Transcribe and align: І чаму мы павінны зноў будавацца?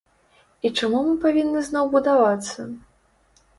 І 0.67 0.71
чаму 0.79 1.01
мы 1.09 1.13
павінны 1.27 1.63
зноў 1.69 1.93
будавацца? 1.95 2.69